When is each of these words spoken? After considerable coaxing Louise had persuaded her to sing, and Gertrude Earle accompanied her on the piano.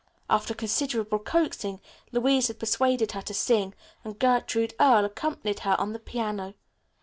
After 0.31 0.55
considerable 0.55 1.19
coaxing 1.19 1.79
Louise 2.11 2.47
had 2.47 2.57
persuaded 2.57 3.11
her 3.11 3.21
to 3.21 3.35
sing, 3.35 3.75
and 4.03 4.17
Gertrude 4.17 4.73
Earle 4.79 5.05
accompanied 5.05 5.59
her 5.59 5.79
on 5.79 5.93
the 5.93 5.99
piano. 5.99 6.55